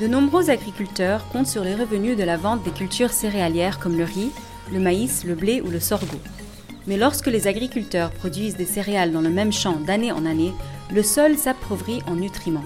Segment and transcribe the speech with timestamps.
[0.00, 4.02] De nombreux agriculteurs comptent sur les revenus de la vente des cultures céréalières comme le
[4.02, 4.32] riz,
[4.72, 6.18] le maïs, le blé ou le sorgho.
[6.88, 10.52] Mais lorsque les agriculteurs produisent des céréales dans le même champ d'année en année,
[10.92, 12.64] le sol s'appauvrit en nutriments.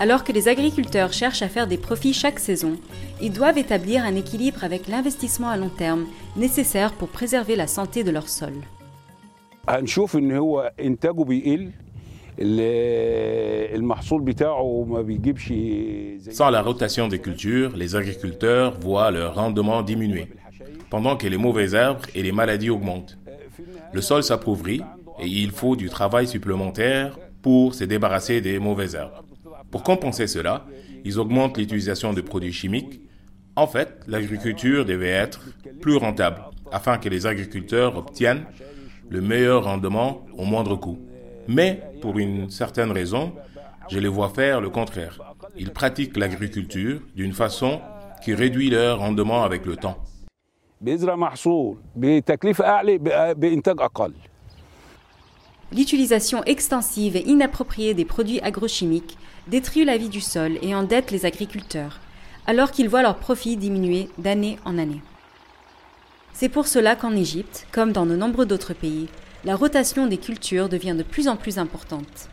[0.00, 2.76] Alors que les agriculteurs cherchent à faire des profits chaque saison,
[3.22, 6.06] ils doivent établir un équilibre avec l'investissement à long terme
[6.36, 8.52] nécessaire pour préserver la santé de leur sol.
[16.30, 20.28] Sans la rotation des cultures, les agriculteurs voient leur rendement diminuer,
[20.88, 23.18] pendant que les mauvaises herbes et les maladies augmentent.
[23.92, 24.80] Le sol s'appauvrit
[25.20, 29.22] et il faut du travail supplémentaire pour se débarrasser des mauvaises herbes.
[29.70, 30.64] Pour compenser cela,
[31.04, 33.02] ils augmentent l'utilisation de produits chimiques.
[33.54, 35.42] En fait, l'agriculture devait être
[35.82, 36.40] plus rentable
[36.72, 38.46] afin que les agriculteurs obtiennent
[39.10, 40.98] le meilleur rendement au moindre coût.
[41.48, 43.32] Mais, pour une certaine raison,
[43.88, 45.18] je les vois faire le contraire.
[45.56, 47.80] Ils pratiquent l'agriculture d'une façon
[48.22, 49.98] qui réduit leur rendement avec le temps.
[55.72, 61.26] L'utilisation extensive et inappropriée des produits agrochimiques détruit la vie du sol et endette les
[61.26, 62.00] agriculteurs,
[62.46, 65.02] alors qu'ils voient leurs profits diminuer d'année en année.
[66.32, 69.08] C'est pour cela qu'en Égypte, comme dans de nombreux autres pays,
[69.44, 72.28] la rotation des cultures devient de plus en plus importante.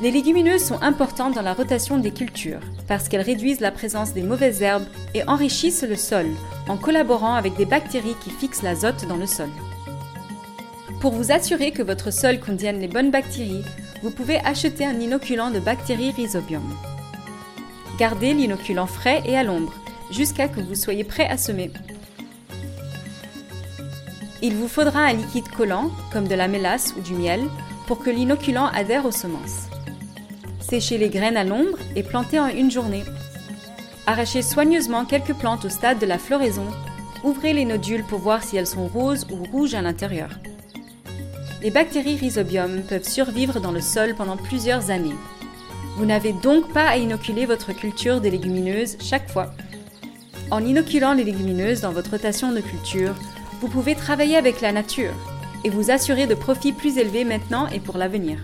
[0.00, 4.22] Les légumineuses sont importantes dans la rotation des cultures parce qu'elles réduisent la présence des
[4.22, 6.26] mauvaises herbes et enrichissent le sol
[6.68, 9.50] en collaborant avec des bactéries qui fixent l'azote dans le sol.
[11.00, 13.64] Pour vous assurer que votre sol contienne les bonnes bactéries,
[14.02, 16.62] vous pouvez acheter un inoculant de bactéries Rhizobium.
[17.98, 19.74] Gardez l'inoculant frais et à l'ombre
[20.10, 21.70] jusqu'à que vous soyez prêt à semer.
[24.42, 27.42] Il vous faudra un liquide collant, comme de la mélasse ou du miel,
[27.86, 29.68] pour que l'inoculant adhère aux semences.
[30.60, 33.04] Séchez les graines à l'ombre et plantez en une journée.
[34.06, 36.66] Arrachez soigneusement quelques plantes au stade de la floraison.
[37.22, 40.30] Ouvrez les nodules pour voir si elles sont roses ou rouges à l'intérieur.
[41.62, 45.16] Les bactéries Rhizobium peuvent survivre dans le sol pendant plusieurs années.
[45.96, 49.50] Vous n'avez donc pas à inoculer votre culture des légumineuses chaque fois.
[50.50, 53.14] En inoculant les légumineuses dans votre rotation de culture,
[53.60, 55.12] vous pouvez travailler avec la nature
[55.64, 58.38] et vous assurer de profits plus élevés maintenant et pour l'avenir.